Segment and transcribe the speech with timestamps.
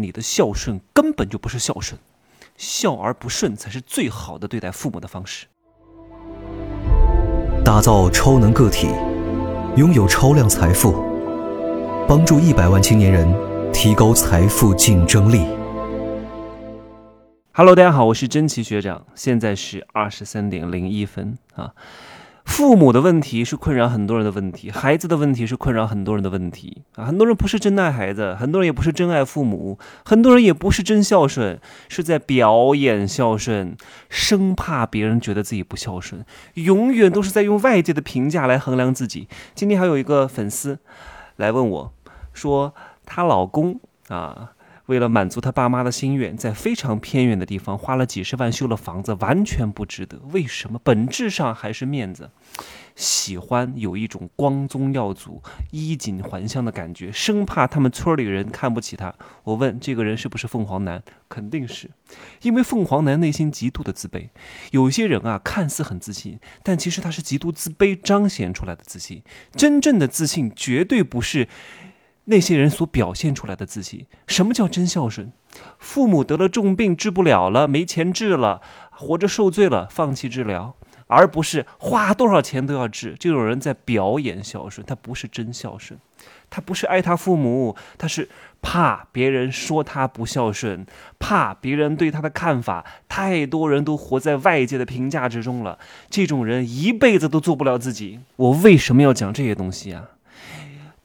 [0.00, 2.00] 你的孝顺根本就不是孝顺，
[2.56, 5.46] 孝而不顺才是最好的对待父母的方式。
[7.64, 8.88] 打造超能个体，
[9.76, 11.04] 拥有超量财富，
[12.08, 13.28] 帮助一百万青年人
[13.72, 15.46] 提高财富竞争力。
[17.52, 21.74] Hello，大家好，我是真奇学长，现在是二十三点零一分啊。
[22.48, 27.04] 父母的问题是困扰很多人的问题，孩子的问题是困扰很多人的问题啊！
[27.04, 33.76] 很多人不是真爱孩子，很多人也不是真爱父母，很多人也不是真孝顺，是在表演孝顺，
[34.08, 36.24] 生怕别人觉得自己不孝顺，
[36.54, 39.28] 永远都是在用外界的评价来衡量自己。
[39.54, 40.80] 今天还有一个粉丝
[41.36, 41.92] 来问我，
[42.32, 42.74] 说
[43.04, 44.52] 她老公啊。
[44.88, 50.18] 为了满足他爸妈的心愿，在非常偏远的地方花了几十万修了房子，完全不值得。
[50.32, 50.80] 为什么？
[50.82, 52.30] 本质上还是面子，
[52.96, 59.14] 喜欢有一种光宗耀祖、衣锦还乡的感觉，生怕他们村里人看不起他。
[59.44, 61.02] 我问这个人是不是凤凰男？
[61.28, 61.90] 肯定是，
[62.40, 64.30] 因为凤凰男内心极度的自卑。
[64.70, 69.22] 有些人啊，看似很自信，但其实他是极度自卑彰显出来的自信。
[69.52, 71.46] 真正的自信绝对不是。
[72.30, 75.32] 那些人所表现出来的自信，什么叫真孝顺？
[75.78, 80.76] 父母得了重病治不了了，没钱治了，活着受罪了，放弃治疗，
[81.06, 83.16] 而不是花多少钱都要治。
[83.18, 85.98] 这种人在表演孝顺，他不是真孝顺，
[86.50, 88.28] 他不是爱他父母，他是
[88.60, 90.84] 怕别人说他不孝顺，
[91.18, 92.84] 怕别人对他的看法。
[93.08, 95.78] 太多人都活在外界的评价之中了，
[96.10, 98.20] 这种人一辈子都做不了自己。
[98.36, 100.04] 我为什么要讲这些东西啊？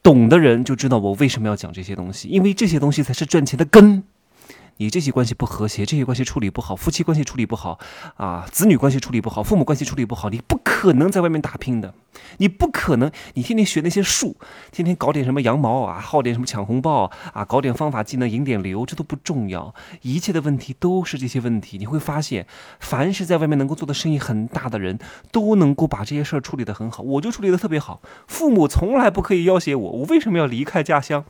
[0.04, 4.04] 懂的人就知道我为什么要讲这些东西，因为这些东西才是赚钱的根。
[4.76, 7.78] 你这些关系不和谐，这些关系处理不好，夫妻关系处理不好，
[8.16, 10.53] 啊，子女关系处理不好，父母关系处理不好，你不
[10.84, 11.94] 可能在外面打拼的。
[12.38, 14.36] 你不可能，你天天学那些术，
[14.70, 19.74] 天天搞点什么羊毛啊，耗点什么抢红包啊，搞点方法技能引点流，这都不重要。
[20.02, 21.78] 一切的问题都是这些问题。
[21.78, 22.46] 你会发现，
[22.80, 24.98] 凡是在外面能够做的生意很大的人，
[25.32, 27.02] 都能够把这些事儿处理得很好。
[27.02, 28.02] 我就处理得特别好。
[28.26, 31.24] 父母从来不可以要挟我，我为什么要离开家乡？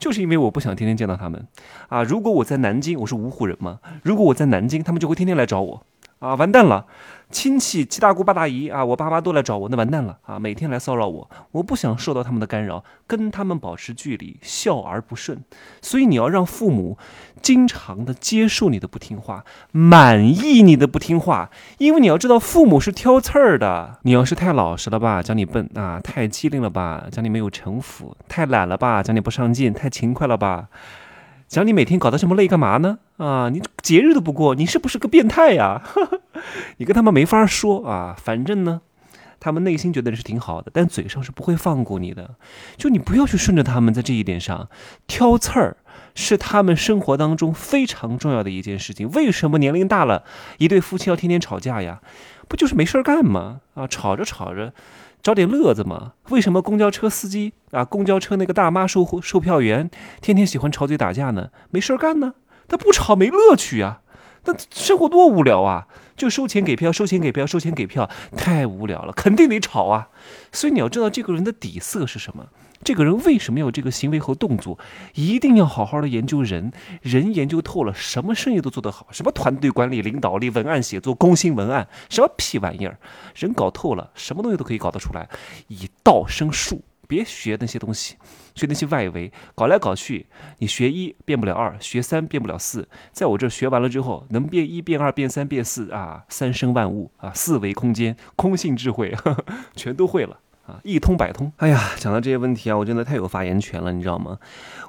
[0.00, 1.46] 就是因为我不想天天见到他们
[1.88, 2.02] 啊！
[2.02, 5.86] 如果我在南京，我是芜湖人嘛，如果我在南京，他们就会天天来找我
[6.18, 6.34] 啊！
[6.34, 6.86] 完蛋了，
[7.30, 10.38] 亲戚七大姑八大姨啊，我爸妈都来找我，那完蛋了啊！
[10.38, 15.44] 每天来骚扰我，我不想受到他们的干扰，跟他们保持距离，笑而不顺。
[15.82, 16.96] 所以你要让父母
[17.42, 23.98] 经常的接受你的不听话，满意你的不听话，因为你要知道，父母是挑刺儿的。
[24.02, 30.68] 你要是太老实了吧，讲你笨啊；太机灵了吧，讲你没有城府；太懒了吧，讲你不上进；太勤快了吧。
[31.48, 32.98] 讲你每天搞得这么累干嘛呢？
[33.18, 35.82] 啊，你节日都不过，你是不是个变态呀？
[36.78, 38.16] 你跟他们没法说啊。
[38.18, 38.80] 反正呢，
[39.38, 42.34] 他们内心觉得你是挺好的，但嘴上是不会放过你的。
[42.76, 44.68] 就你不要去顺着他们，在这一点上
[45.06, 45.76] 挑刺儿，
[46.16, 49.08] 是他们生活当中非常重要的一件事情。
[49.12, 50.24] 为什么年龄大了，
[50.58, 52.00] 一对夫妻要天天吵架呀？
[52.48, 53.60] 不就是没事儿干吗？
[53.74, 54.72] 啊，吵着吵着。
[55.22, 56.12] 找点乐子嘛？
[56.30, 59.90] 为什么公交车司机啊，公交车那个大妈售售票员，
[60.20, 61.50] 天天喜欢吵嘴打架呢？
[61.70, 62.34] 没事儿干呢？
[62.66, 64.00] 他不吵没乐趣呀？
[64.44, 65.88] 那生活多无聊啊！
[66.16, 70.08] 就收钱给票，收钱给票，收钱给票，太无聊了，肯定得吵啊！
[70.52, 72.46] 所以你要知道这个人的底色是什么。
[72.84, 74.78] 这个人为什么有这个行为和动作？
[75.14, 79.08] 一定要好好的研究人，人研究透了，什么生意都做得好。
[79.10, 82.98] 什么团队管理、领导力、文案写作、攻心文案，什么屁玩意儿？
[83.34, 85.28] 人搞透了，什么东西都可以搞得出来。
[85.68, 88.16] 以道生术，别学那些东西，
[88.54, 90.26] 学那些外围，搞来搞去，
[90.58, 92.88] 你学一变不了二，学三变不了四。
[93.12, 100.40] 在我这学完了之后，能变一变二变三变四啊，三生万物啊，四维空间、空性智慧，呵 呵全都会了。
[100.66, 101.52] 啊，一通百通。
[101.58, 104.36] 哎呀，讲到这些问题啊，我真的太有发言权了，你知道吗？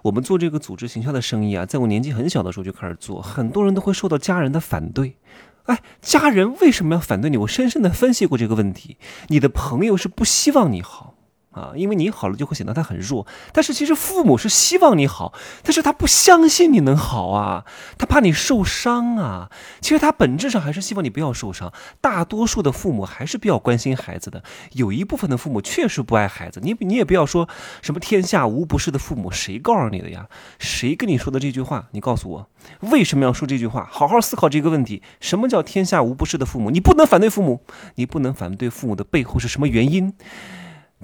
[0.01, 5.17] 我们做这个组织形象的生意啊，在我年纪很小的时候就开始做，很多人都会受到家人的反对。
[5.65, 7.37] 哎，家人为什么要反对你？
[7.37, 8.97] 我深深的分析过这个问题。
[9.27, 11.13] 你的朋友是不希望你好。
[11.57, 17.65] 啊，因为你好了就会显得他很弱，但是其实父母是希望你好，但是他不相信你能好啊，
[17.97, 19.49] 他怕你受伤啊。
[19.81, 21.73] 其实他本质上还是希望你不要受伤。
[21.99, 24.43] 大多数的父母还是比较关心孩子的，
[24.73, 26.59] 有一部分的父母确实不爱孩子。
[26.63, 27.49] 你你也不要说
[27.81, 30.27] 什么天下无不是的父母，谁告诉你的呀？
[30.59, 31.87] 谁跟你说的这句话？
[31.91, 32.49] 你告诉我，
[32.81, 33.87] 为什么要说这句话？
[33.91, 35.01] 好好思考这个问题。
[35.19, 36.69] 什么叫天下无不是的父母？
[36.69, 37.63] 你不能反对父母，
[37.95, 40.13] 你不能反对父母的背后是什么原因？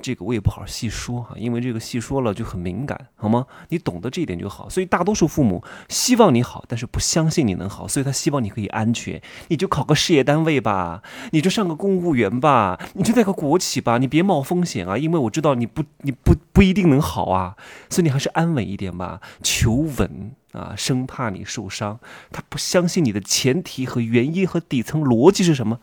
[0.02, 3.46] 这个我也不好细说哈，因为这个细说了就很敏感，好吗？
[3.70, 4.68] 你懂得这一点就好。
[4.68, 17.56] 所以大多数父母希望你好，但是不相信你能好，所以他希望你可以安全，你就考个事业单位吧，你就上个公务员吧，你就在个国企吧，你别冒风险啊，因为我知道你不，你不不一定能好啊，
[17.90, 20.32] 所以你还是安稳一点吧，求稳。
[20.54, 22.00] 啊，生怕你受伤，
[22.32, 25.80] 他不相信你的前提和原因和底层逻辑是什么？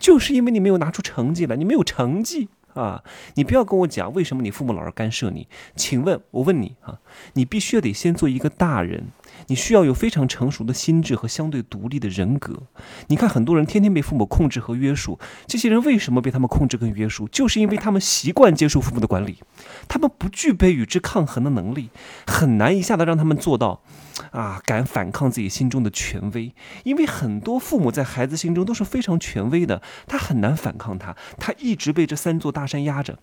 [0.00, 3.02] 就是因为你没有拿出成绩来，你没有成绩啊！
[3.34, 5.48] 你不要跟我讲为什么你父母老是干涉你。
[5.74, 6.98] 请问，我问你啊，
[7.34, 9.08] 你必须要得先做一个大人。
[9.48, 12.62] 你需要有非常成熟的心智和相对独立的人格。
[13.08, 17.28] 你看，很多人天天被父母控制和约束，这些人为什么被他们控制跟约束？
[17.28, 19.38] 就是因为他们习惯接受父母的管理，
[19.88, 21.90] 他们不具备与之抗衡的能力，
[22.26, 23.82] 很难一下子让他们做到，
[24.30, 26.52] 啊，敢反抗自己心中的权威。
[26.84, 33.18] 因为很多父母在孩子心中都是非常权威的，他很难反抗他，他一直被这三座大山压着。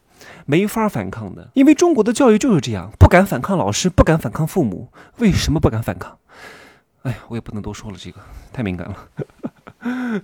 [0.45, 4.89] 没法反抗的，因为中国的教育就是这样，不敢反抗老师，不敢反抗父母。
[5.17, 6.17] 为什么不敢反抗？
[7.03, 8.19] 哎呀，我也不能多说了，这个
[8.53, 8.95] 太敏感了。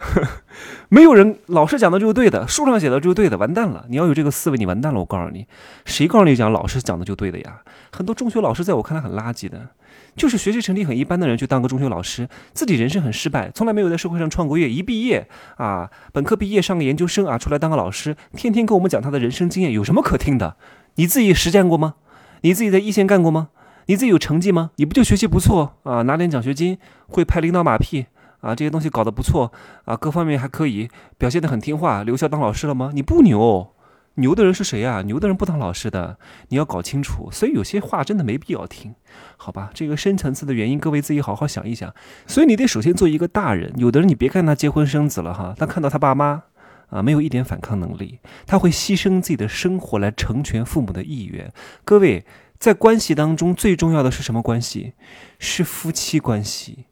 [0.89, 3.83] 没有人，老师讲的就是对的，书上写的就是对的，完蛋了！
[3.89, 4.99] 你要有这个思维，你完蛋了。
[4.99, 5.47] 我告诉你，
[5.85, 7.61] 谁告诉你讲老师讲的就对的呀？
[7.91, 9.69] 很多中学老师在我看来很垃圾的。
[10.15, 14.69] 就是学习成绩很一般的人去当个中学老师，自己人生很失败，从来没有在社会上创过业。
[14.69, 20.57] 一毕业啊，本科毕业上个研究生啊，出来当个老师，天天跟我们讲他的人生经验，有什么可听的？
[20.95, 21.95] 你自己实践过吗？
[22.41, 23.49] 你自己在一线干过吗？
[23.85, 24.71] 你自己有成绩吗？
[24.75, 28.05] 你不就学习不错啊，拿点奖学金，会拍领导马屁
[28.41, 29.51] 啊，这些东西搞得不错
[29.85, 32.91] 啊，各方面还可以，表现得很听话，留校当老师了吗？
[32.93, 33.69] 你不牛。
[34.17, 35.01] 牛的人是谁呀？
[35.03, 36.17] 牛的人不当老师的，
[36.49, 37.29] 你要搞清楚。
[37.31, 38.95] 所以有些话真的没必要听，
[39.37, 39.69] 好吧？
[39.73, 41.93] 这个深层次的原因，各位自己好好想一想。
[42.25, 43.71] 所以你得首先做一个大人。
[43.77, 46.43] 有的人你别看他结婚生子了哈，他看到他爸妈
[46.89, 51.53] 啊没有一点反抗能力，他会牺牲自己的生活来成全父母的意愿。
[51.85, 52.25] 各位
[52.57, 54.93] 在关系当中最重要的是什么关系？
[55.37, 56.85] 是夫妻关系。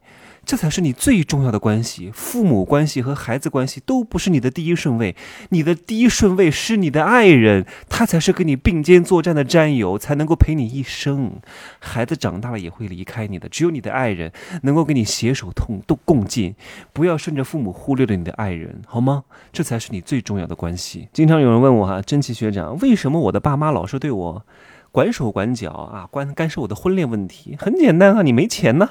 [0.45, 5.15] 这才是你最重要的关系，父母关系和孩子关系都不是你的第一顺位，
[5.50, 11.33] 你的第一顺位是你的爱人，他才是跟你并肩作战的战友，才能够陪你一生。
[11.80, 14.31] 孩子长大了也会离开你的，只有你的爱人
[14.62, 16.56] 能够跟你携手同都共进。
[16.94, 19.24] 不要顺着父母忽略了你的爱人，好吗？
[19.51, 21.09] 这才是你最重要的关系。
[21.12, 24.45] 经常有人问我哈，真奇学长，为什么我的爸妈老是对我
[24.92, 27.57] 管手管脚啊，关干涉我的婚恋问题？
[27.59, 28.89] 很简单啊，你没钱呢。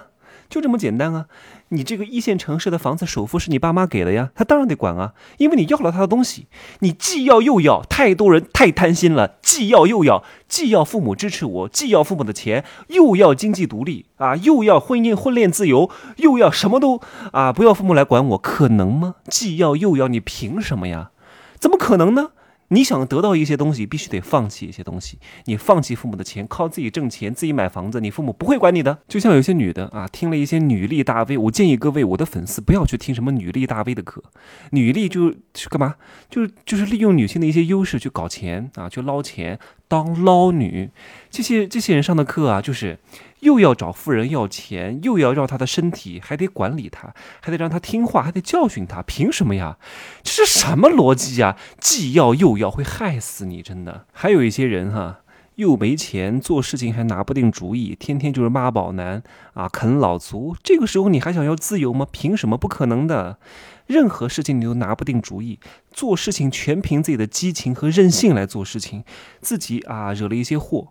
[0.55, 1.27] 就这么简单啊！
[1.71, 6.47] 你这个一线城市的房子首付是你爸妈给的呀，他当然得管啊，因为你要了他的东西，
[6.79, 17.01] 你既要又要，太多人太贪心了，既要又要，既要父母支持我，既要父母的钱，又要经济独立啊，又要婚姻婚恋自由，又要什么都
[17.33, 19.17] 啊，不要父母来管我，可能吗？
[19.29, 21.11] 既要又要，你凭什么呀？
[21.59, 22.29] 怎么可能呢？
[22.75, 25.19] 你想得到一些东西，必须得放弃一些东西。
[25.45, 28.99] 你放弃父母的钱，靠自己挣钱，自己买房子，你父母不会管你的。
[29.07, 34.23] 就像有些女的啊，听了一些女力大 V，我建议各位我的粉丝不要去听什么女力大 V 的课。
[34.71, 35.95] 女力就是干嘛？
[36.29, 39.57] 就是就是利用女性的一些优势去搞钱啊，去捞钱，
[39.89, 40.91] 当捞女。
[41.31, 42.99] 这些这些人上的课啊，就是。
[43.41, 49.77] 又要找富人要钱，又要要他的身体，还得管理他，还得让他听话，还得教训他，凭什么呀？
[50.23, 51.55] 这是什么逻辑呀？
[51.79, 54.07] 既要又要，会害死你，真的。
[54.15, 55.21] 还有一些人哈，
[55.57, 59.23] 又没钱，做事情还拿不定主意，天天就是妈宝男
[59.53, 60.57] 啊，啃老族。
[60.63, 62.07] 这个时候你还想要自由吗？
[62.11, 62.57] 凭什么？
[62.57, 63.39] 不可能的。
[63.87, 65.61] 任何事情你都拿不定主意，
[65.93, 69.05] 做事情全凭自己的激情和任性来做事情，
[69.41, 70.89] 自己啊惹了一些祸。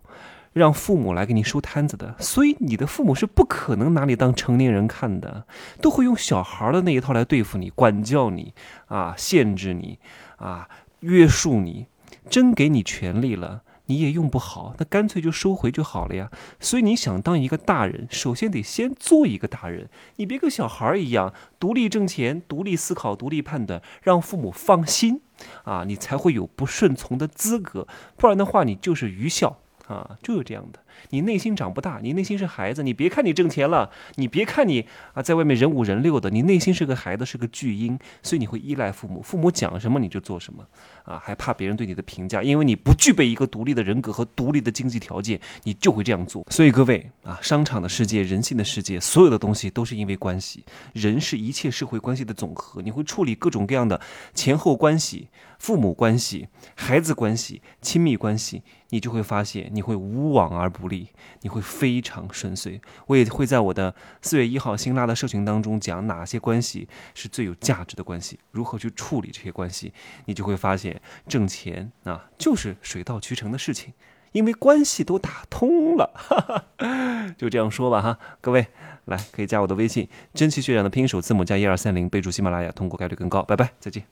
[0.52, 5.46] 让父母来给你收摊子的，所以你的父母是不可能拿你当成年人看的，
[5.80, 8.54] 都会用小孩的那一套来对付你、管教你
[8.86, 9.98] 啊、限制你
[10.36, 10.68] 啊、
[11.00, 11.88] 约束你。
[12.30, 16.30] 真给你权利了，你也用不好，那干脆就收回就好了呀。
[16.60, 25.20] 所以你想当一个大人，首先得先做一个大人，你别跟小孩一样独立挣钱、独立思考、独立判断，让父母放心
[25.64, 27.86] 啊，你才会有不顺从的资格。
[28.16, 29.58] 不然的话，你就是愚孝。
[29.86, 30.78] 啊，就是这样的。
[31.10, 32.82] 你内心长不大，你内心是孩子。
[32.82, 39.22] 你别看你挣钱了，你别看你啊，在外面人五人六的，你内心是个孩子，是个巨婴，所以你会依赖父母。
[39.22, 40.66] 父母讲什么你就做什么，
[41.04, 46.44] 啊，还怕别人对你的评价，因为你不具备一个独立的人格和独立的经济条件，你就会这样做。
[46.50, 50.64] 所以各位啊，商场的世界，人性的世界，所有的东西都是因为关系。
[50.92, 54.00] 人是一切社会关系的总和，你会处理各种各样的
[54.34, 58.62] 前后关系、父母关系、孩子关系、亲密关系。
[58.90, 61.08] 你就会发现，你会无往而不利，
[61.42, 62.80] 你会非常顺遂。
[63.06, 69.92] 我也会在我的四月一号新拉的社群当中讲哪些关系是最有价值的关系，如何去处理这些关系。
[70.26, 73.92] 你就会发现，挣钱啊就是水到渠成的事情，
[74.32, 76.74] 因为关系都打通了。
[77.38, 78.66] 就这样说吧哈，各位
[79.06, 83.42] 来可以加我的微信，真奇学长的拼音首字母加一二三零，备注喜马拉雅，通过概率更高。
[83.42, 84.04] 拜拜，再见。